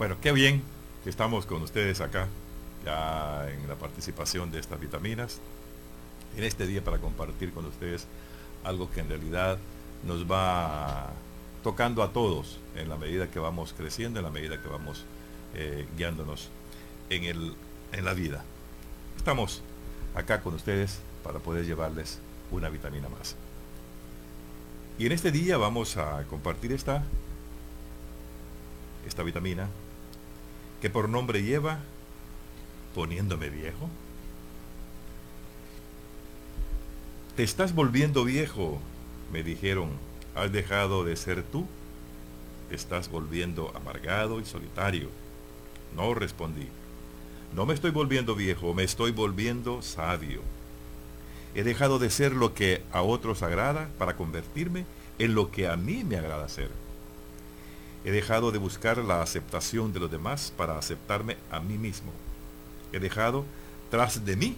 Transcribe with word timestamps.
Bueno, 0.00 0.16
qué 0.18 0.32
bien 0.32 0.62
que 1.04 1.10
estamos 1.10 1.44
con 1.44 1.60
ustedes 1.60 2.00
acá, 2.00 2.26
ya 2.86 3.50
en 3.50 3.68
la 3.68 3.74
participación 3.74 4.50
de 4.50 4.58
estas 4.58 4.80
vitaminas, 4.80 5.40
en 6.38 6.44
este 6.44 6.66
día 6.66 6.82
para 6.82 6.96
compartir 6.96 7.52
con 7.52 7.66
ustedes 7.66 8.06
algo 8.64 8.90
que 8.90 9.00
en 9.00 9.10
realidad 9.10 9.58
nos 10.06 10.24
va 10.24 11.10
tocando 11.62 12.02
a 12.02 12.14
todos 12.14 12.58
en 12.76 12.88
la 12.88 12.96
medida 12.96 13.30
que 13.30 13.40
vamos 13.40 13.74
creciendo, 13.76 14.20
en 14.20 14.24
la 14.24 14.30
medida 14.30 14.62
que 14.62 14.70
vamos 14.70 15.04
eh, 15.54 15.86
guiándonos 15.98 16.48
en, 17.10 17.24
el, 17.24 17.54
en 17.92 18.06
la 18.06 18.14
vida. 18.14 18.42
Estamos 19.18 19.60
acá 20.14 20.40
con 20.40 20.54
ustedes 20.54 20.98
para 21.22 21.40
poder 21.40 21.66
llevarles 21.66 22.20
una 22.50 22.70
vitamina 22.70 23.10
más. 23.10 23.36
Y 24.98 25.04
en 25.04 25.12
este 25.12 25.30
día 25.30 25.58
vamos 25.58 25.98
a 25.98 26.24
compartir 26.24 26.72
esta, 26.72 27.04
esta 29.06 29.22
vitamina 29.22 29.68
que 30.80 30.90
por 30.90 31.08
nombre 31.08 31.42
lleva 31.42 31.80
poniéndome 32.94 33.50
viejo. 33.50 33.88
Te 37.36 37.42
estás 37.42 37.74
volviendo 37.74 38.24
viejo, 38.24 38.80
me 39.32 39.42
dijeron. 39.42 39.90
¿Has 40.34 40.52
dejado 40.52 41.04
de 41.04 41.16
ser 41.16 41.42
tú? 41.42 41.66
Te 42.68 42.76
estás 42.76 43.10
volviendo 43.10 43.72
amargado 43.74 44.40
y 44.40 44.44
solitario. 44.44 45.08
No 45.96 46.14
respondí. 46.14 46.68
No 47.54 47.66
me 47.66 47.74
estoy 47.74 47.90
volviendo 47.90 48.36
viejo, 48.36 48.74
me 48.74 48.84
estoy 48.84 49.10
volviendo 49.10 49.82
sabio. 49.82 50.40
He 51.54 51.64
dejado 51.64 51.98
de 51.98 52.10
ser 52.10 52.32
lo 52.32 52.54
que 52.54 52.82
a 52.92 53.02
otros 53.02 53.42
agrada 53.42 53.88
para 53.98 54.16
convertirme 54.16 54.84
en 55.18 55.34
lo 55.34 55.50
que 55.50 55.66
a 55.66 55.76
mí 55.76 56.04
me 56.04 56.16
agrada 56.16 56.48
ser. 56.48 56.70
He 58.04 58.10
dejado 58.10 58.50
de 58.50 58.58
buscar 58.58 58.98
la 58.98 59.22
aceptación 59.22 59.92
de 59.92 60.00
los 60.00 60.10
demás 60.10 60.52
para 60.56 60.78
aceptarme 60.78 61.36
a 61.50 61.60
mí 61.60 61.76
mismo. 61.76 62.12
He 62.92 62.98
dejado 62.98 63.44
tras 63.90 64.24
de 64.24 64.36
mí 64.36 64.56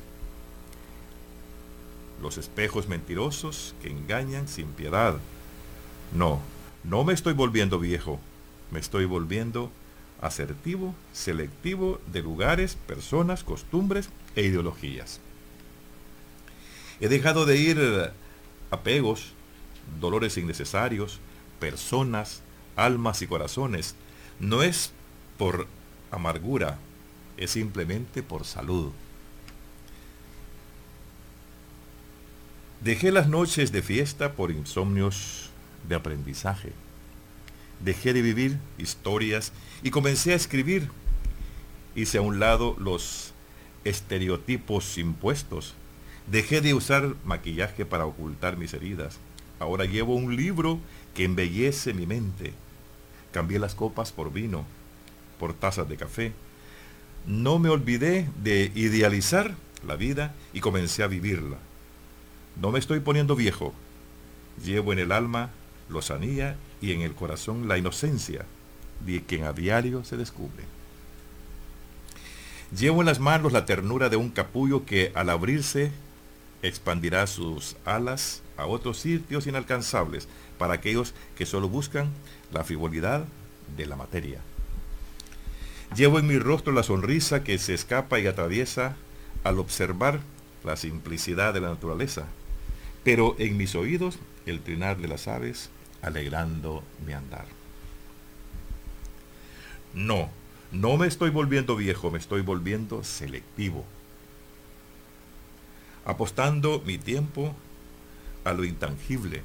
los 2.21 2.39
espejos 2.39 2.89
mentirosos 2.89 3.75
que 3.83 3.91
engañan 3.91 4.47
sin 4.47 4.69
piedad. 4.69 5.17
No, 6.13 6.41
no 6.85 7.03
me 7.03 7.13
estoy 7.13 7.33
volviendo 7.33 7.79
viejo, 7.79 8.21
me 8.71 8.79
estoy 8.79 9.07
volviendo 9.07 9.71
asertivo, 10.21 10.95
selectivo 11.13 12.01
de 12.13 12.23
lugares, 12.23 12.77
personas, 12.87 13.43
costumbres 13.43 14.09
e 14.37 14.43
ideologías. 14.43 15.21
He 17.01 17.09
dejado 17.09 17.45
de 17.45 17.57
ir 17.57 18.13
apegos, 18.71 19.33
dolores 20.01 20.39
innecesarios, 20.39 21.19
personas, 21.59 22.43
almas 22.77 23.23
y 23.23 23.27
corazones. 23.27 23.95
No 24.41 24.63
es 24.63 24.93
por 25.39 25.67
amargura, 26.11 26.79
es 27.37 27.53
simplemente 27.53 28.23
por 28.23 28.45
salud. 28.45 28.93
Dejé 32.83 33.13
las 33.13 33.29
noches 33.29 33.71
de 33.71 33.81
fiesta 33.81 34.33
por 34.33 34.51
insomnios 34.51 35.51
de 35.89 35.95
aprendizaje. 35.95 36.73
Dejé 37.79 38.13
de 38.13 38.23
vivir 38.23 38.59
historias 38.79 39.53
y 39.83 39.91
comencé 39.91 40.33
a 40.33 40.37
escribir. 40.37 40.89
Hice 41.95 42.19
a 42.19 42.23
un 42.23 42.41
lado 42.41 42.77
los 42.79 43.35
estereotipos 43.85 44.99
impuestos. 44.99 45.75
Dejé 46.27 46.61
de 46.61 46.75
usar 46.75 47.15
maquillaje 47.25 47.85
para 47.85 48.07
ocultar 48.07 48.57
mis 48.57 48.75
heridas. 48.75 49.19
Ahora 49.63 49.85
llevo 49.85 50.17
un 50.17 50.35
libro 50.35 50.81
que 51.15 51.23
embellece 51.23 51.95
mi 51.95 52.05
mente. 52.05 52.53
Cambié 53.31 53.61
las 53.61 53.77
copas 53.77 54.11
por 54.11 54.33
vino, 54.33 54.65
por 55.39 55.55
tazas 55.55 55.89
de 55.89 55.97
café. 55.97 56.33
No 57.29 57.61
me 57.61 57.69
olvidé 57.69 58.29
de 58.43 58.73
idealizar 58.75 59.55
la 59.87 59.95
vida 59.95 60.35
y 60.53 60.59
comencé 60.59 61.05
a 61.05 61.07
vivirla. 61.07 61.59
No 62.61 62.73
me 62.73 62.81
estoy 62.81 62.99
poniendo 62.99 63.37
viejo. 63.37 63.73
Llevo 64.65 64.93
en 64.93 64.99
el 64.99 65.13
alma 65.13 65.51
lozanía 65.89 66.57
y 66.81 66.91
en 66.91 67.03
el 67.03 67.15
corazón 67.15 67.69
la 67.69 67.79
inocencia 67.79 68.45
de 69.07 69.23
quien 69.23 69.45
a 69.45 69.53
diario 69.53 70.03
se 70.03 70.17
descubre. 70.17 70.65
Llevo 72.77 73.03
en 73.03 73.07
las 73.07 73.21
manos 73.21 73.53
la 73.53 73.65
ternura 73.65 74.09
de 74.09 74.17
un 74.17 74.31
capullo 74.31 74.85
que 74.85 75.13
al 75.15 75.31
abrirse 75.31 75.93
expandirá 76.63 77.27
sus 77.27 77.77
alas 77.85 78.43
a 78.57 78.67
otros 78.67 78.99
sitios 78.99 79.47
inalcanzables 79.47 80.29
para 80.59 80.75
aquellos 80.75 81.15
que 81.37 81.47
solo 81.47 81.69
buscan 81.69 82.11
la 82.53 82.65
frivolidad 82.65 83.25
de 83.77 83.87
la 83.87 83.97
materia. 83.97 84.41
Llevo 85.97 86.19
en 86.19 86.27
mi 86.27 86.39
rostro 86.39 86.73
la 86.73 86.83
sonrisa 86.83 87.45
que 87.45 87.59
se 87.59 87.75
escapa 87.75 88.19
y 88.19 88.27
atraviesa 88.27 88.97
al 89.45 89.59
observar 89.59 90.21
la 90.65 90.77
simplicidad 90.77 91.53
de 91.53 91.61
la 91.61 91.71
naturaleza, 91.71 92.27
pero 93.05 93.37
en 93.39 93.57
mis 93.57 93.75
oídos 93.75 94.19
el 94.47 94.61
trinar 94.61 94.99
de 94.99 95.09
las 95.09 95.29
aves 95.29 95.71
alegrando 96.01 96.83
mi 97.07 97.13
andar. 97.13 97.47
No, 99.95 100.31
no 100.71 100.97
me 100.97 101.07
estoy 101.07 101.31
volviendo 101.31 101.77
viejo, 101.77 102.11
me 102.11 102.19
estoy 102.19 102.41
volviendo 102.41 103.05
selectivo. 103.05 103.85
Apostando 106.05 106.83
mi 106.85 106.99
tiempo 106.99 107.55
a 108.45 108.53
lo 108.53 108.65
intangible. 108.65 109.43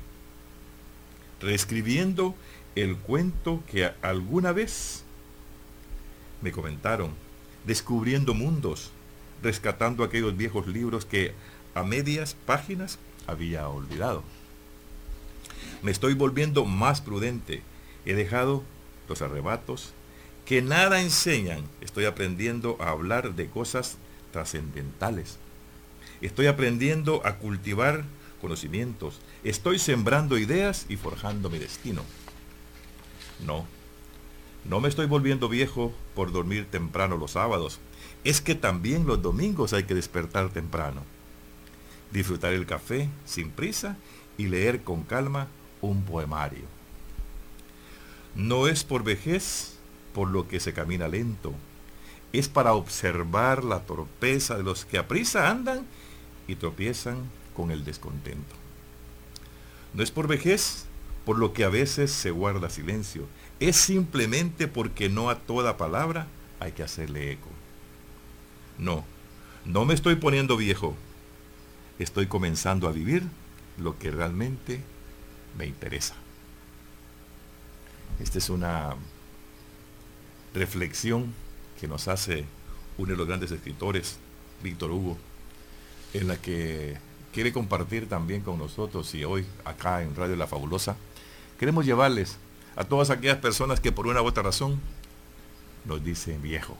Reescribiendo 1.40 2.35
el 2.75 2.97
cuento 2.97 3.63
que 3.72 3.91
alguna 4.01 4.51
vez 4.51 5.03
me 6.41 6.51
comentaron. 6.51 7.12
Descubriendo 7.66 8.34
mundos. 8.34 8.91
Rescatando 9.44 10.03
aquellos 10.03 10.35
viejos 10.35 10.67
libros 10.67 11.06
que 11.06 11.34
a 11.75 11.84
medias 11.84 12.35
páginas 12.46 12.97
había 13.28 13.67
olvidado. 13.67 14.23
Me 15.84 15.91
estoy 15.91 16.16
volviendo 16.16 16.66
más 16.66 17.01
prudente. 17.01 17.62
He 18.06 18.16
dejado 18.16 18.63
los 19.07 19.22
arrebatos 19.22 19.94
que 20.46 20.62
nada 20.62 21.01
enseñan. 21.01 21.66
Estoy 21.81 22.06
aprendiendo 22.06 22.78
a 22.79 22.90
hablar 22.90 23.35
de 23.35 23.47
cosas 23.47 23.97
trascendentales. 24.31 25.38
Estoy 26.22 26.47
aprendiendo 26.47 27.25
a 27.25 27.35
cultivar 27.35 28.03
conocimientos. 28.41 29.19
Estoy 29.44 29.79
sembrando 29.79 30.38
ideas 30.38 30.85
y 30.89 30.97
forjando 30.97 31.50
mi 31.50 31.59
destino. 31.59 32.03
No, 33.45 33.66
no 34.66 34.81
me 34.81 34.89
estoy 34.89 35.05
volviendo 35.05 35.47
viejo 35.47 35.94
por 36.16 36.31
dormir 36.31 36.67
temprano 36.69 37.17
los 37.17 37.31
sábados. 37.31 37.79
Es 38.23 38.41
que 38.41 38.55
también 38.55 39.05
los 39.05 39.22
domingos 39.22 39.73
hay 39.73 39.83
que 39.83 39.95
despertar 39.95 40.50
temprano. 40.50 41.03
Disfrutar 42.11 42.53
el 42.53 42.66
café 42.66 43.09
sin 43.25 43.51
prisa 43.51 43.97
y 44.38 44.47
leer 44.47 44.84
con 44.84 45.03
calma 45.03 45.47
un 45.81 46.03
poemario. 46.03 46.66
No 48.35 48.67
es 48.67 48.84
por 48.84 49.03
vejez 49.03 49.78
por 50.13 50.29
lo 50.29 50.47
que 50.47 50.59
se 50.59 50.73
camina 50.73 51.07
lento, 51.07 51.53
es 52.34 52.49
para 52.49 52.73
observar 52.73 53.63
la 53.63 53.81
torpeza 53.81 54.57
de 54.57 54.63
los 54.63 54.85
que 54.85 54.97
a 54.97 55.07
prisa 55.07 55.49
andan 55.49 55.85
y 56.47 56.56
tropiezan 56.56 57.18
con 57.56 57.72
el 57.72 57.84
descontento. 57.84 58.56
No 59.94 60.03
es 60.03 60.12
por 60.12 60.28
vejez 60.28 60.85
por 61.25 61.38
lo 61.38 61.53
que 61.53 61.66
a 61.66 61.69
veces 61.69 62.12
se 62.12 62.31
guarda 62.31 62.69
silencio, 62.69 63.28
es 63.59 63.75
simplemente 63.75 64.68
porque 64.68 65.09
no 65.09 65.30
a 65.30 65.40
toda 65.40 65.75
palabra 65.75 66.28
hay 66.59 66.72
que 66.72 66.84
hacerle 66.84 67.34
eco. 67.34 67.50
No, 68.78 69.03
no 69.66 69.84
me 69.84 69.94
estoy 69.94 70.16
poniendo 70.16 70.56
viejo, 70.56 70.96
estoy 72.00 72.28
comenzando 72.28 72.88
a 72.88 72.91
vivir 72.91 73.24
lo 73.78 73.97
que 73.97 74.12
realmente 74.12 74.79
me 75.58 75.66
interesa. 75.66 76.16
Esta 78.19 78.38
es 78.38 78.50
una 78.50 78.96
reflexión 80.53 81.34
que 81.79 81.88
nos 81.88 82.08
hace 82.08 82.46
uno 82.97 83.11
de 83.11 83.17
los 83.17 83.28
grandes 83.28 83.52
escritores, 83.52 84.17
Víctor 84.64 84.91
Hugo, 84.91 85.17
en 86.13 86.27
la 86.27 86.37
que 86.37 86.97
quiere 87.33 87.53
compartir 87.53 88.09
también 88.09 88.41
con 88.41 88.57
nosotros 88.57 89.13
y 89.13 89.23
hoy 89.23 89.45
acá 89.65 90.01
en 90.01 90.15
Radio 90.15 90.35
La 90.35 90.47
Fabulosa, 90.47 90.95
queremos 91.59 91.85
llevarles 91.85 92.37
a 92.75 92.83
todas 92.83 93.09
aquellas 93.09 93.37
personas 93.37 93.79
que 93.79 93.91
por 93.91 94.07
una 94.07 94.21
u 94.21 94.25
otra 94.25 94.43
razón 94.43 94.79
nos 95.85 96.03
dicen 96.03 96.41
viejo. 96.41 96.77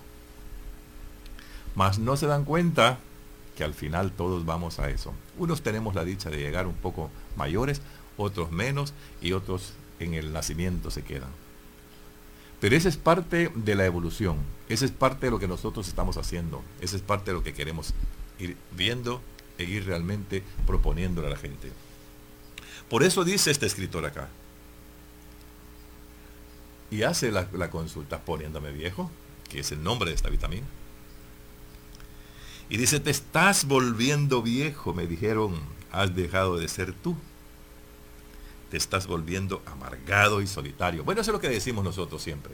Mas 1.76 2.00
no 2.00 2.18
se 2.18 2.28
dan 2.28 2.44
cuenta 2.44 3.00
que 3.56 3.64
al 3.64 3.74
final 3.74 4.12
todos 4.12 4.46
vamos 4.46 4.80
a 4.80 4.90
eso. 4.90 5.14
Unos 5.38 5.62
tenemos 5.62 5.96
la 5.96 6.06
dicha 6.06 6.30
de 6.30 6.38
llegar 6.38 6.68
un 6.68 6.76
poco 6.76 7.10
mayores, 7.36 7.82
otros 8.18 8.52
menos 8.52 8.94
y 9.22 9.34
otros 9.34 9.74
en 10.00 10.14
el 10.14 10.34
nacimiento 10.34 10.92
se 10.92 11.04
quedan. 11.04 11.30
Pero 12.60 12.76
esa 12.76 12.90
es 12.90 12.98
parte 12.98 13.52
de 13.54 13.76
la 13.76 13.86
evolución, 13.86 14.38
esa 14.70 14.86
es 14.86 14.92
parte 14.92 15.28
de 15.28 15.32
lo 15.32 15.40
que 15.40 15.48
nosotros 15.48 15.88
estamos 15.88 16.18
haciendo, 16.18 16.64
esa 16.82 16.96
es 16.96 17.04
parte 17.04 17.32
de 17.32 17.38
lo 17.38 17.44
que 17.44 17.54
queremos 17.54 17.94
ir 18.40 18.58
viendo 18.72 19.22
e 19.58 19.64
ir 19.64 19.86
realmente 19.86 20.44
proponiéndole 20.66 21.28
a 21.28 21.32
la 21.32 21.38
gente. 21.38 21.72
Por 22.90 23.04
eso 23.04 23.24
dice 23.24 23.52
este 23.52 23.66
escritor 23.66 24.06
acá, 24.06 24.30
y 26.90 27.04
hace 27.04 27.32
la, 27.32 27.70
consulta 27.70 28.20
poniéndome 28.20 28.72
viejo, 28.72 29.12
que 29.50 29.60
es 29.60 29.72
el 29.72 29.84
nombre 29.84 30.10
de 30.10 30.16
esta 30.16 30.30
vitamina. 30.30 30.66
Y 32.70 32.78
dice, 32.78 33.00
te 33.00 33.12
estás 33.12 33.66
volviendo 33.66 34.42
viejo, 34.42 34.94
me 34.94 35.08
dijeron, 35.08 35.56
has 35.92 36.16
dejado 36.16 36.58
de 36.58 36.68
ser 36.68 36.94
tú. 36.94 37.16
Te 38.72 38.78
estás 38.78 39.08
volviendo 39.08 39.62
amargado 39.66 40.42
y 40.42 40.48
solitario. 40.48 41.04
Bueno, 41.04 41.22
eso 41.22 41.32
es 41.32 41.34
lo 41.34 41.40
que 41.40 41.50
decimos 41.50 41.84
nosotros 41.84 42.22
siempre. 42.22 42.54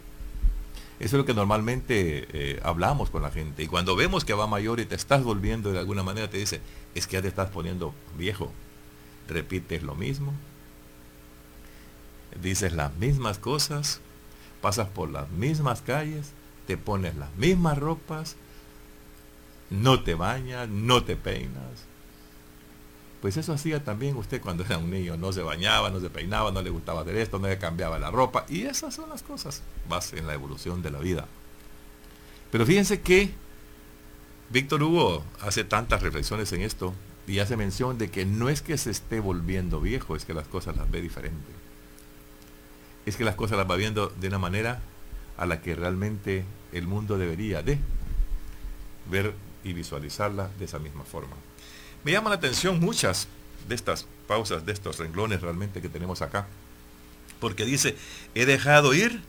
Eso 1.04 1.18
es 1.18 1.20
lo 1.20 1.26
que 1.26 1.34
normalmente 1.34 2.28
eh, 2.32 2.62
hablamos 2.64 3.10
con 3.10 3.24
la 3.24 3.30
gente. 3.30 3.62
Y 3.62 3.68
cuando 3.68 3.94
vemos 3.98 4.24
que 4.24 4.34
va 4.34 4.48
mayor 4.48 4.80
y 4.80 4.86
te 4.86 4.96
estás 4.96 5.22
volviendo 5.22 5.74
de 5.74 5.80
alguna 5.80 6.02
manera, 6.02 6.30
te 6.30 6.38
dice, 6.38 6.62
es 6.96 7.08
que 7.08 7.18
ya 7.18 7.22
te 7.22 7.28
estás 7.28 7.50
poniendo 7.50 7.94
viejo. 8.18 8.54
Repites 9.28 9.84
lo 9.84 9.96
mismo. 9.96 10.32
Dices 12.42 12.72
las 12.72 12.96
mismas 12.96 13.38
cosas. 13.38 14.00
Pasas 14.62 14.88
por 14.88 15.10
las 15.10 15.30
mismas 15.30 15.82
calles. 15.82 16.32
Te 16.68 16.78
pones 16.78 17.18
las 17.18 17.36
mismas 17.36 17.78
ropas. 17.78 18.38
No 19.70 20.04
te 20.04 20.16
bañas, 20.16 20.70
no 20.70 21.04
te 21.04 21.18
peinas. 21.18 21.86
Pues 23.24 23.38
eso 23.38 23.54
hacía 23.54 23.82
también 23.82 24.18
usted 24.18 24.42
cuando 24.42 24.66
era 24.66 24.78
un 24.78 24.92
niño. 24.92 25.16
No 25.16 25.32
se 25.32 25.42
bañaba, 25.42 25.90
no 25.90 26.02
se 26.02 26.10
peinaba, 26.10 26.52
no 26.52 26.62
le 26.62 26.70
gustaba 26.70 27.04
hacer 27.04 27.16
esto, 27.16 27.40
no 27.40 27.48
le 27.48 27.58
cambiaba 27.58 27.98
la 27.98 28.12
ropa. 28.12 28.46
Y 28.50 28.64
esas 28.64 28.94
son 28.94 29.08
las 29.08 29.24
cosas 29.24 29.62
más 29.88 30.12
en 30.12 30.28
la 30.28 30.34
evolución 30.34 30.82
de 30.82 30.92
la 30.92 31.00
vida. 31.00 31.26
Pero 32.52 32.66
fíjense 32.66 33.00
que 33.00 33.32
Víctor 34.50 34.84
Hugo 34.84 35.24
hace 35.40 35.64
tantas 35.64 36.02
reflexiones 36.02 36.52
en 36.52 36.64
esto 36.64 36.94
y 37.26 37.40
hace 37.40 37.56
mención 37.56 37.98
de 37.98 38.12
que 38.12 38.26
no 38.26 38.50
es 38.50 38.62
que 38.62 38.78
se 38.78 38.92
esté 38.92 39.22
volviendo 39.22 39.80
viejo, 39.80 40.18
es 40.18 40.26
que 40.26 40.34
las 40.34 40.50
cosas 40.50 40.76
las 40.76 40.92
ve 40.92 41.00
diferente. 41.00 41.54
Es 43.06 43.16
que 43.16 43.24
las 43.24 43.36
cosas 43.36 43.58
las 43.58 43.72
va 43.72 43.78
viendo 43.78 44.10
de 44.20 44.28
una 44.28 44.40
manera 44.40 44.82
a 45.38 45.46
la 45.46 45.62
que 45.62 45.76
realmente 45.76 46.44
el 46.74 46.88
mundo 46.88 47.18
debería 47.18 47.64
de 47.64 47.78
ver 49.10 49.34
y 49.64 49.72
visualizarla 49.72 50.50
de 50.60 50.66
esa 50.66 50.80
misma 50.80 51.06
forma. 51.06 51.38
Me 52.04 52.12
llama 52.12 52.30
la 52.30 52.36
atención 52.36 52.80
muchas 52.80 53.28
de 53.68 53.76
estas 53.76 54.06
pausas, 54.28 54.66
de 54.66 54.74
estos 54.74 55.00
renglones 55.00 55.42
realmente 55.42 55.82
que 55.82 55.90
tenemos 55.90 56.22
acá. 56.22 56.48
Porque 57.40 57.66
dice, 57.66 57.96
he 58.36 58.46
dejado 58.46 58.94
ir 58.94 59.22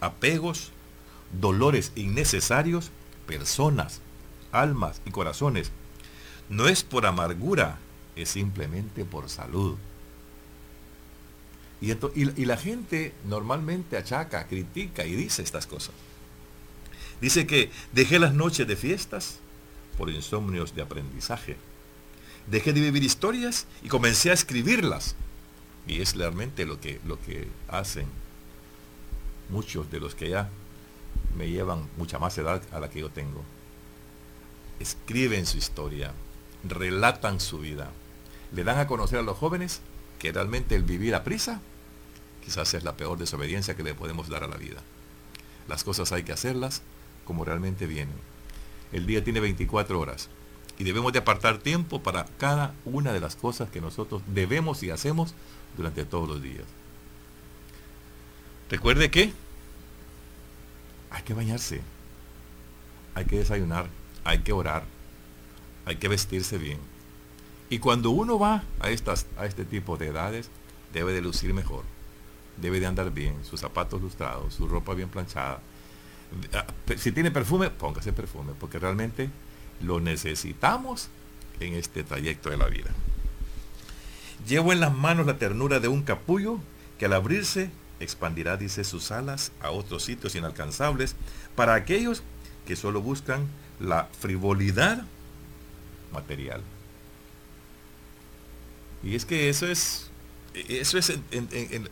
apegos, 0.00 0.70
dolores 1.38 1.92
innecesarios, 1.94 2.90
personas, 3.26 4.00
almas 4.50 5.00
y 5.04 5.10
corazones. 5.10 5.70
No 6.48 6.68
es 6.68 6.82
por 6.82 7.06
amargura, 7.06 7.78
es 8.16 8.30
simplemente 8.30 9.04
por 9.04 9.28
salud. 9.28 9.76
Y, 11.80 11.90
y, 11.90 12.44
la 12.44 12.56
gente 12.56 13.12
normalmente 13.26 13.96
achaca, 13.96 14.46
critica 14.46 15.04
y 15.04 15.16
dice 15.16 15.42
estas 15.42 15.66
cosas. 15.66 15.94
Dice 17.20 17.46
que 17.46 17.70
dejé 17.92 18.18
las 18.18 18.34
noches 18.34 18.66
de 18.66 18.76
fiestas 18.76 19.38
por 19.98 20.08
insomnios 20.08 20.74
de 20.76 20.82
aprendizaje 20.82 21.56
dejé 22.46 22.72
de 22.72 22.80
vivir 22.80 23.02
historias 23.02 23.66
y 23.82 23.88
comencé 23.88 24.30
a 24.30 24.34
escribirlas. 24.34 25.14
Y 25.86 26.00
es 26.00 26.14
realmente 26.14 26.64
lo 26.64 26.80
que, 26.80 27.00
lo 27.06 27.20
que 27.20 27.48
hacen 27.68 28.06
muchos 29.48 29.90
de 29.90 30.00
los 30.00 30.14
que 30.14 30.30
ya 30.30 30.48
me 31.36 31.50
llevan 31.50 31.88
mucha 31.96 32.18
más 32.18 32.36
edad 32.38 32.62
a 32.72 32.80
la 32.80 32.88
que 32.88 33.00
yo 33.00 33.10
tengo. 33.10 33.42
Escriben 34.80 35.46
su 35.46 35.58
historia, 35.58 36.12
relatan 36.64 37.40
su 37.40 37.58
vida, 37.58 37.90
le 38.52 38.64
dan 38.64 38.78
a 38.78 38.86
conocer 38.86 39.18
a 39.18 39.22
los 39.22 39.36
jóvenes 39.36 39.80
que 40.18 40.32
realmente 40.32 40.74
el 40.74 40.84
vivir 40.84 41.14
a 41.14 41.24
prisa 41.24 41.60
quizás 42.44 42.74
es 42.74 42.84
la 42.84 42.96
peor 42.96 43.18
desobediencia 43.18 43.76
que 43.76 43.82
le 43.82 43.94
podemos 43.94 44.28
dar 44.28 44.44
a 44.44 44.48
la 44.48 44.56
vida. 44.56 44.82
Las 45.68 45.84
cosas 45.84 46.12
hay 46.12 46.24
que 46.24 46.32
hacerlas 46.32 46.82
como 47.24 47.44
realmente 47.44 47.86
vienen. 47.86 48.16
El 48.92 49.06
día 49.06 49.24
tiene 49.24 49.40
24 49.40 49.98
horas 49.98 50.28
y 50.82 50.84
debemos 50.84 51.12
de 51.12 51.20
apartar 51.20 51.58
tiempo 51.58 52.02
para 52.02 52.24
cada 52.38 52.74
una 52.84 53.12
de 53.12 53.20
las 53.20 53.36
cosas 53.36 53.70
que 53.70 53.80
nosotros 53.80 54.20
debemos 54.26 54.82
y 54.82 54.90
hacemos 54.90 55.32
durante 55.76 56.04
todos 56.04 56.28
los 56.28 56.42
días. 56.42 56.64
Recuerde 58.68 59.08
que 59.08 59.32
hay 61.08 61.22
que 61.22 61.34
bañarse, 61.34 61.82
hay 63.14 63.26
que 63.26 63.38
desayunar, 63.38 63.86
hay 64.24 64.40
que 64.40 64.52
orar, 64.52 64.82
hay 65.84 65.94
que 65.98 66.08
vestirse 66.08 66.58
bien. 66.58 66.78
Y 67.70 67.78
cuando 67.78 68.10
uno 68.10 68.40
va 68.40 68.64
a, 68.80 68.90
estas, 68.90 69.26
a 69.38 69.46
este 69.46 69.64
tipo 69.64 69.96
de 69.96 70.08
edades, 70.08 70.50
debe 70.92 71.12
de 71.12 71.22
lucir 71.22 71.54
mejor, 71.54 71.84
debe 72.56 72.80
de 72.80 72.86
andar 72.86 73.12
bien, 73.12 73.36
sus 73.44 73.60
zapatos 73.60 74.02
lustrados, 74.02 74.54
su 74.54 74.66
ropa 74.66 74.94
bien 74.94 75.10
planchada. 75.10 75.60
Ah, 76.54 76.66
si 76.96 77.12
tiene 77.12 77.30
perfume, 77.30 77.70
póngase 77.70 78.12
perfume, 78.12 78.54
porque 78.58 78.80
realmente 78.80 79.30
lo 79.82 80.00
necesitamos 80.00 81.08
en 81.60 81.74
este 81.74 82.02
trayecto 82.04 82.50
de 82.50 82.56
la 82.56 82.66
vida. 82.66 82.90
Llevo 84.46 84.72
en 84.72 84.80
las 84.80 84.92
manos 84.92 85.26
la 85.26 85.38
ternura 85.38 85.80
de 85.80 85.88
un 85.88 86.02
capullo 86.02 86.58
que 86.98 87.06
al 87.06 87.12
abrirse 87.12 87.70
expandirá, 88.00 88.56
dice, 88.56 88.84
sus 88.84 89.10
alas 89.12 89.52
a 89.60 89.70
otros 89.70 90.02
sitios 90.04 90.34
inalcanzables 90.34 91.14
para 91.54 91.74
aquellos 91.74 92.22
que 92.66 92.76
solo 92.76 93.00
buscan 93.00 93.46
la 93.80 94.08
frivolidad 94.18 95.04
material. 96.12 96.62
Y 99.02 99.14
es 99.16 99.24
que 99.24 99.48
eso 99.48 99.66
es, 99.66 100.10
eso 100.54 100.98
es 100.98 101.12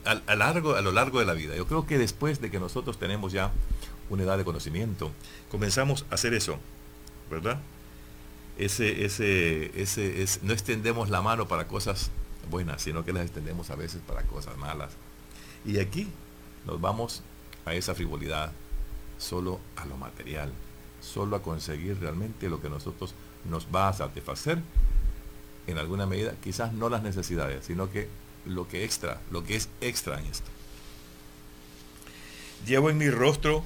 a, 0.05 0.35
largo, 0.35 0.75
a 0.75 0.81
lo 0.81 0.93
largo 0.93 1.19
de 1.19 1.27
la 1.27 1.35
vida. 1.35 1.57
Yo 1.57 1.67
creo 1.67 1.87
que 1.87 1.99
después 1.99 2.41
de 2.41 2.51
que 2.51 2.61
nosotros 2.61 2.99
tenemos 2.99 3.33
ya 3.33 3.51
una 4.09 4.23
edad 4.25 4.39
de 4.39 4.45
conocimiento, 4.45 5.11
comenzamos 5.51 6.05
a 6.11 6.15
hacer 6.15 6.35
eso, 6.35 6.59
¿verdad? 7.31 7.61
Ese, 8.65 9.05
ese, 9.05 9.81
ese, 9.81 10.41
no 10.43 10.53
extendemos 10.53 11.09
la 11.09 11.23
mano 11.23 11.49
para 11.49 11.67
cosas 11.67 12.11
buenas, 12.51 12.83
sino 12.83 13.05
que 13.05 13.13
las 13.13 13.25
extendemos 13.25 13.71
a 13.71 13.75
veces 13.75 14.03
para 14.07 14.23
cosas 14.23 14.57
malas. 14.59 14.93
Y 15.65 15.79
aquí 15.79 16.09
nos 16.67 16.81
vamos 16.81 17.23
a 17.65 17.75
esa 17.75 17.95
frivolidad, 17.95 18.53
solo 19.19 19.61
a 19.77 19.87
lo 19.87 19.97
material, 19.97 20.53
solo 21.01 21.37
a 21.37 21.43
conseguir 21.43 21.99
realmente 22.01 22.51
lo 22.51 22.61
que 22.61 22.69
nosotros 22.69 23.15
nos 23.49 23.67
va 23.75 23.89
a 23.89 23.93
satisfacer 23.95 24.59
en 25.67 25.79
alguna 25.79 26.05
medida, 26.05 26.35
quizás 26.43 26.73
no 26.75 26.91
las 26.91 27.03
necesidades, 27.03 27.65
sino 27.65 27.91
que 27.91 28.09
lo 28.45 28.69
que 28.69 28.85
extra, 28.85 29.21
lo 29.31 29.43
que 29.45 29.57
es 29.57 29.71
extra 29.81 30.19
en 30.19 30.27
esto. 30.27 30.51
Llevo 32.67 32.91
en 32.91 32.99
mi 32.99 33.09
rostro 33.09 33.65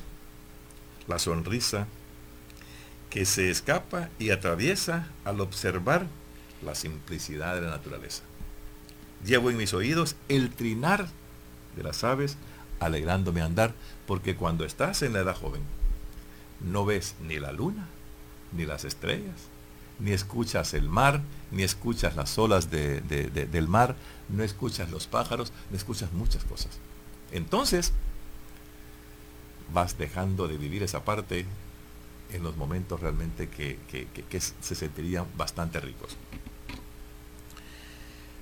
la 1.08 1.19
sonrisa 1.19 1.88
que 3.15 3.27
se 3.27 3.49
escapa 3.49 4.09
y 4.19 4.31
atraviesa 4.31 5.06
al 5.25 5.41
observar 5.41 6.09
la 6.65 6.75
simplicidad 6.75 7.55
de 7.55 7.61
la 7.61 7.71
naturaleza. 7.71 8.25
Llevo 9.25 9.53
en 9.53 9.56
mis 9.56 9.73
oídos 9.73 10.17
el 10.29 10.51
trinar 10.51 11.06
de 11.77 11.85
las 11.85 12.03
aves, 12.03 12.37
alegrándome 12.81 13.41
andar, 13.41 13.73
porque 14.09 14.35
cuando 14.35 14.65
estás 14.65 15.03
en 15.03 15.13
la 15.13 15.21
edad 15.21 15.37
joven, 15.37 15.63
no 16.59 16.85
ves 16.85 17.15
ni 17.23 17.39
la 17.39 17.53
luna, 17.53 17.87
ni 18.51 18.67
las 18.67 18.85
estrellas, 18.85 19.37
ni 20.01 20.11
escuchas 20.11 20.75
el 20.75 20.89
mar, 20.89 21.23
ni 21.53 21.63
escuchas 21.63 22.17
las 22.17 22.37
olas 22.37 22.69
del 22.69 23.69
mar, 23.69 23.94
no 24.29 24.43
escuchas 24.43 24.91
los 24.91 25.06
pájaros, 25.06 25.53
no 25.71 25.77
escuchas 25.77 26.13
muchas 26.13 26.43
cosas. 26.43 26.81
Entonces, 27.31 27.93
vas 29.73 29.99
dejando 29.99 30.49
de 30.49 30.59
vivir 30.59 30.83
esa 30.83 31.05
parte 31.05 31.47
en 32.33 32.43
los 32.43 32.57
momentos 32.57 33.01
realmente 33.01 33.49
que, 33.49 33.79
se 34.61 34.75
sentirían 34.75 35.27
bastante 35.37 35.81
ricos. 35.81 36.17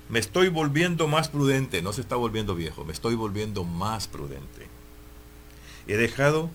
Me 0.09 0.19
estoy 0.19 0.49
volviendo 0.49 1.07
más 1.07 1.29
prudente, 1.29 1.81
no 1.81 1.93
se 1.93 2.01
está 2.01 2.15
volviendo 2.15 2.55
viejo, 2.55 2.85
me 2.85 2.93
estoy 2.93 3.15
volviendo 3.15 3.63
más 3.63 4.07
prudente. 4.07 4.67
He 5.87 5.97
dejado 5.97 6.49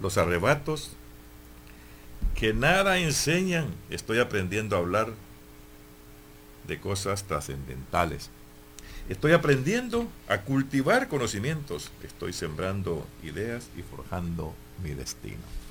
los 0.00 0.18
arrebatos 0.18 0.92
que 2.34 2.52
nada 2.52 2.98
enseñan, 2.98 3.68
estoy 3.90 4.18
aprendiendo 4.18 4.76
a 4.76 4.80
hablar 4.80 5.12
de 6.66 6.80
cosas 6.80 7.24
trascendentales. 7.24 8.30
Estoy 9.08 9.32
aprendiendo 9.32 10.08
a 10.28 10.40
cultivar 10.40 11.08
conocimientos, 11.08 11.90
estoy 12.02 12.32
sembrando 12.32 13.06
ideas 13.22 13.68
y 13.76 13.82
forjando 13.82 14.54
mi 14.82 14.90
destino. 14.94 15.63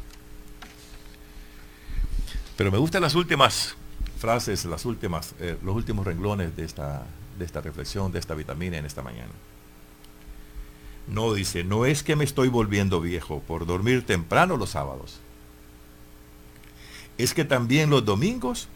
Pero 2.57 2.71
me 2.71 2.77
gustan 2.77 3.01
las 3.01 3.15
últimas 3.15 3.75
frases, 4.19 4.65
las 4.65 4.85
últimas, 4.85 5.33
eh, 5.39 5.57
los 5.63 5.75
últimos 5.75 6.05
renglones 6.05 6.55
de 6.55 6.65
esta, 6.65 7.05
de 7.37 7.45
esta 7.45 7.61
reflexión, 7.61 8.11
de 8.11 8.19
esta 8.19 8.35
vitamina 8.35 8.77
en 8.77 8.85
esta 8.85 9.01
mañana. 9.01 9.31
No 11.07 11.33
dice, 11.33 11.63
no 11.63 11.85
es 11.85 12.03
que 12.03 12.15
me 12.15 12.23
estoy 12.23 12.47
volviendo 12.47 13.01
viejo 13.01 13.41
por 13.41 13.65
dormir 13.65 14.05
temprano 14.05 14.55
los 14.55 14.71
sábados. 14.71 15.19
Es 17.17 17.33
que 17.33 17.43
también 17.43 17.89
los 17.89 18.05
domingos 18.05 18.69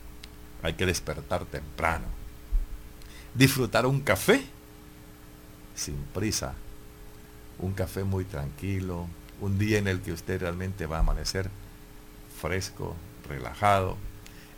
hay 0.61 0.73
que 0.73 0.85
despertar 0.85 1.45
temprano. 1.45 2.05
Disfrutar 3.33 3.85
un 3.85 4.01
café 4.01 4.43
sin 5.75 5.95
prisa. 6.13 6.55
un 7.59 7.73
café 7.73 8.03
muy 8.03 8.23
tranquilo, 8.23 9.07
un 9.41 9.57
día 9.57 9.79
en 9.79 9.87
el 9.87 10.01
que 10.01 10.11
usted 10.11 10.41
realmente 10.41 10.85
va 10.85 10.97
a 10.97 10.99
amanecer 10.99 11.49
fresco, 12.39 12.95
relajado, 13.27 13.97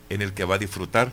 en 0.08 0.22
el 0.22 0.32
que 0.32 0.44
va 0.44 0.56
a 0.56 0.58
disfrutar 0.58 1.12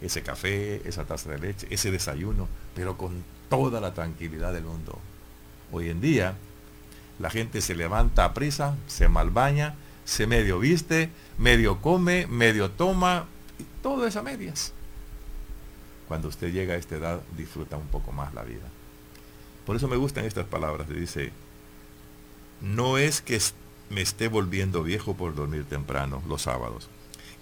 ese 0.00 0.22
café, 0.22 0.86
esa 0.88 1.04
taza 1.04 1.30
de 1.30 1.38
leche, 1.38 1.66
ese 1.70 1.90
desayuno, 1.90 2.48
pero 2.74 2.96
con 2.96 3.24
toda 3.48 3.80
la 3.80 3.94
tranquilidad 3.94 4.52
del 4.52 4.64
mundo. 4.64 4.98
Hoy 5.72 5.88
en 5.88 6.00
día, 6.00 6.36
la 7.18 7.30
gente 7.30 7.60
se 7.60 7.74
levanta 7.74 8.24
a 8.24 8.34
prisa, 8.34 8.76
se 8.86 9.08
malbaña, 9.08 9.74
se 10.04 10.26
medio 10.26 10.58
viste, 10.58 11.10
medio 11.38 11.80
come, 11.80 12.26
medio 12.26 12.70
toma, 12.70 13.26
y 13.58 13.64
todo 13.82 14.06
es 14.06 14.16
a 14.16 14.22
medias. 14.22 14.72
Cuando 16.08 16.28
usted 16.28 16.52
llega 16.52 16.74
a 16.74 16.76
esta 16.76 16.96
edad, 16.96 17.20
disfruta 17.36 17.76
un 17.76 17.86
poco 17.86 18.12
más 18.12 18.34
la 18.34 18.42
vida. 18.42 18.68
Por 19.64 19.76
eso 19.76 19.88
me 19.88 19.96
gustan 19.96 20.26
estas 20.26 20.46
palabras. 20.46 20.88
Dice, 20.88 21.32
no 22.60 22.98
es 22.98 23.22
que 23.22 23.40
me 23.90 24.00
esté 24.00 24.28
volviendo 24.28 24.82
viejo 24.82 25.14
por 25.14 25.34
dormir 25.34 25.64
temprano 25.64 26.22
los 26.28 26.42
sábados. 26.42 26.88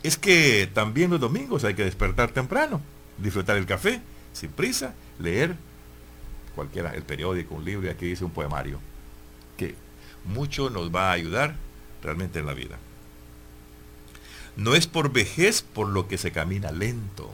Es 0.03 0.17
que 0.17 0.69
también 0.73 1.11
los 1.11 1.21
domingos 1.21 1.65
hay 1.65 1.75
que 1.75 1.85
despertar 1.85 2.33
temprano, 2.33 2.81
disfrutar 3.19 3.57
el 3.57 3.67
café, 3.67 4.01
sin 4.33 4.51
prisa, 4.51 4.95
leer 5.19 5.57
cualquiera, 6.55 6.95
el 6.95 7.03
periódico, 7.03 7.55
un 7.55 7.65
libro, 7.65 7.87
y 7.87 7.91
aquí 7.91 8.07
dice 8.07 8.25
un 8.25 8.31
poemario, 8.31 8.79
que 9.57 9.75
mucho 10.25 10.71
nos 10.71 10.95
va 10.95 11.11
a 11.11 11.13
ayudar 11.13 11.55
realmente 12.03 12.39
en 12.39 12.47
la 12.47 12.55
vida. 12.55 12.79
No 14.57 14.75
es 14.75 14.87
por 14.87 15.13
vejez 15.13 15.63
por 15.63 15.89
lo 15.89 16.09
que 16.09 16.19
se 16.19 16.33
camina 16.33 16.73
lento. 16.73 17.31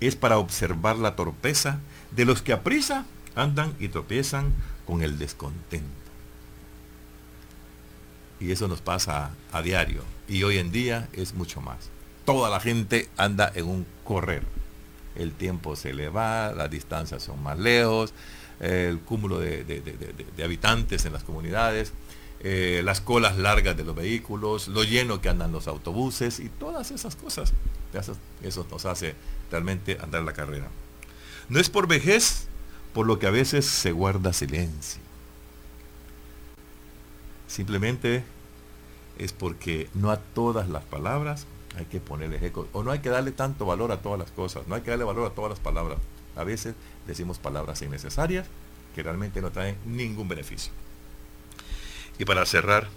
Es 0.00 0.16
para 0.16 0.38
observar 0.38 0.96
la 0.96 1.16
torpeza 1.16 1.80
de 2.10 2.26
los 2.26 2.42
que 2.42 2.52
a 2.52 2.62
prisa 2.62 3.06
andan 3.34 3.74
y 3.78 3.88
tropiezan 3.88 4.52
con 4.84 5.02
el 5.02 5.18
descontento. 5.18 6.05
Y 8.40 8.52
eso 8.52 8.68
nos 8.68 8.80
pasa 8.80 9.30
a 9.52 9.62
diario. 9.62 10.02
Y 10.28 10.42
hoy 10.42 10.58
en 10.58 10.72
día 10.72 11.08
es 11.12 11.34
mucho 11.34 11.60
más. 11.60 11.90
Toda 12.24 12.50
la 12.50 12.60
gente 12.60 13.08
anda 13.16 13.50
en 13.54 13.66
un 13.66 13.86
correr. 14.04 14.42
El 15.14 15.32
tiempo 15.32 15.76
se 15.76 15.94
le 15.94 16.08
va, 16.08 16.52
las 16.52 16.70
distancias 16.70 17.22
son 17.22 17.42
más 17.42 17.58
lejos, 17.58 18.12
el 18.60 19.00
cúmulo 19.00 19.38
de, 19.38 19.82
habitantes 20.44 21.04
en 21.06 21.12
las 21.12 21.22
comunidades, 21.22 21.92
eh, 22.40 22.82
las 22.84 23.00
colas 23.00 23.38
largas 23.38 23.76
de 23.76 23.84
los 23.84 23.94
vehículos, 23.94 24.68
lo 24.68 24.84
lleno 24.84 25.20
que 25.20 25.28
andan 25.28 25.52
los 25.52 25.68
autobuses 25.68 26.40
y 26.40 26.48
todas 26.48 26.90
esas 26.90 27.16
cosas. 27.16 27.52
Eso, 27.94 28.16
eso 28.42 28.66
nos 28.70 28.84
hace 28.84 29.14
realmente 29.50 29.96
andar 30.02 30.22
la 30.22 30.34
carrera. 30.34 30.68
No 31.48 31.60
es 31.60 31.70
por 31.70 31.86
vejez 31.86 32.48
por 32.92 33.06
lo 33.06 33.18
que 33.18 33.26
a 33.26 33.30
veces 33.30 33.64
se 33.64 33.92
guarda 33.92 34.32
silencio. 34.32 35.05
Simplemente 37.46 38.24
es 39.18 39.32
porque 39.32 39.88
no 39.94 40.10
a 40.10 40.18
todas 40.18 40.68
las 40.68 40.84
palabras 40.84 41.46
hay 41.76 41.84
que 41.86 42.00
ponerle 42.00 42.44
eco, 42.44 42.68
o 42.72 42.82
no 42.82 42.90
hay 42.90 43.00
que 43.00 43.10
darle 43.10 43.32
tanto 43.32 43.66
valor 43.66 43.92
a 43.92 44.00
todas 44.00 44.18
las 44.18 44.30
cosas, 44.30 44.66
no 44.66 44.74
hay 44.74 44.82
que 44.82 44.90
darle 44.90 45.04
valor 45.04 45.30
a 45.30 45.34
todas 45.34 45.50
las 45.50 45.60
palabras. 45.60 45.98
A 46.34 46.44
veces 46.44 46.74
decimos 47.06 47.38
palabras 47.38 47.82
innecesarias 47.82 48.46
que 48.94 49.02
realmente 49.02 49.40
no 49.40 49.50
traen 49.50 49.76
ningún 49.84 50.28
beneficio. 50.28 50.72
Y 52.18 52.24
para 52.24 52.46
cerrar, 52.46 52.88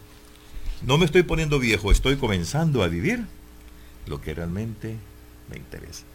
no 0.82 0.98
me 0.98 1.06
estoy 1.06 1.24
poniendo 1.24 1.60
viejo, 1.60 1.92
estoy 1.92 2.16
comenzando 2.16 2.84
a 2.84 2.88
vivir 2.88 3.26
lo 4.06 4.22
que 4.22 4.34
realmente 4.34 4.96
me 5.50 5.58
interesa. 5.58 6.06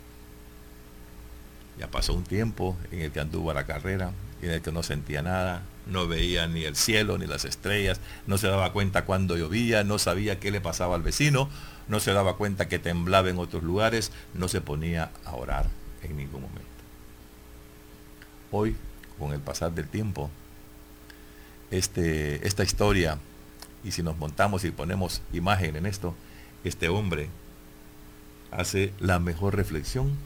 Ya 1.78 1.90
pasó 1.90 2.14
un 2.14 2.24
tiempo 2.24 2.76
en 2.92 3.00
el 3.00 3.10
que 3.10 3.20
anduvo 3.20 3.50
a 3.50 3.54
la 3.54 3.66
carrera, 3.66 4.12
en 4.42 4.50
el 4.50 4.62
que 4.62 4.72
no 4.72 4.82
sentía 4.82 5.22
nada, 5.22 5.62
no 5.86 6.06
veía 6.06 6.46
ni 6.46 6.64
el 6.64 6.76
cielo 6.76 7.18
ni 7.18 7.26
las 7.26 7.44
estrellas, 7.44 8.00
no 8.26 8.38
se 8.38 8.46
daba 8.46 8.72
cuenta 8.72 9.04
cuando 9.04 9.36
llovía, 9.36 9.84
no 9.84 9.98
sabía 9.98 10.38
qué 10.38 10.50
le 10.50 10.60
pasaba 10.60 10.94
al 10.94 11.02
vecino, 11.02 11.48
no 11.88 12.00
se 12.00 12.12
daba 12.12 12.36
cuenta 12.36 12.68
que 12.68 12.78
temblaba 12.78 13.28
en 13.28 13.38
otros 13.38 13.62
lugares, 13.62 14.12
no 14.34 14.48
se 14.48 14.60
ponía 14.60 15.10
a 15.24 15.34
orar 15.34 15.66
en 16.02 16.16
ningún 16.16 16.42
momento. 16.42 16.62
Hoy, 18.50 18.76
con 19.18 19.32
el 19.32 19.40
pasar 19.40 19.72
del 19.72 19.88
tiempo, 19.88 20.30
este, 21.70 22.46
esta 22.46 22.62
historia, 22.62 23.18
y 23.82 23.90
si 23.90 24.02
nos 24.02 24.16
montamos 24.16 24.64
y 24.64 24.70
ponemos 24.70 25.22
imagen 25.32 25.76
en 25.76 25.86
esto, 25.86 26.14
este 26.62 26.88
hombre 26.88 27.28
hace 28.50 28.92
la 29.00 29.18
mejor 29.18 29.56
reflexión 29.56 30.16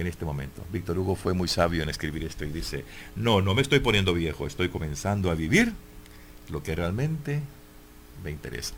en 0.00 0.06
este 0.06 0.24
momento. 0.24 0.64
Víctor 0.72 0.98
Hugo 0.98 1.14
fue 1.14 1.34
muy 1.34 1.48
sabio 1.48 1.82
en 1.82 1.88
escribir 1.88 2.24
esto 2.24 2.44
y 2.44 2.50
dice, 2.50 2.84
no, 3.16 3.40
no 3.40 3.54
me 3.54 3.62
estoy 3.62 3.80
poniendo 3.80 4.14
viejo, 4.14 4.46
estoy 4.46 4.68
comenzando 4.68 5.30
a 5.30 5.34
vivir 5.34 5.72
lo 6.48 6.62
que 6.62 6.74
realmente 6.74 7.40
me 8.24 8.30
interesa. 8.30 8.74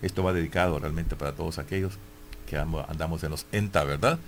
Esto 0.00 0.22
va 0.22 0.32
dedicado 0.32 0.78
realmente 0.78 1.16
para 1.16 1.32
todos 1.32 1.58
aquellos 1.58 1.98
que 2.46 2.56
andamos 2.56 3.22
en 3.24 3.30
los 3.30 3.46
ENTA, 3.52 3.84
¿verdad? 3.84 4.18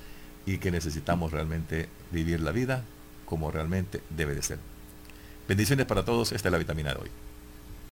Y 0.47 0.59
que 0.59 0.71
necesitamos 0.71 1.33
realmente 1.33 1.89
vivir 2.11 2.41
la 2.41 2.53
vida 2.53 2.85
como 3.25 3.51
realmente 3.51 4.01
debe 4.11 4.35
de 4.35 4.43
ser. 4.43 4.59
Bendiciones 5.49 5.87
para 5.87 6.05
todos, 6.05 6.33
esta 6.33 6.49
es 6.49 6.53
la 6.53 6.59
vitamina 6.59 6.95
de 6.95 7.01
hoy. 7.01 7.11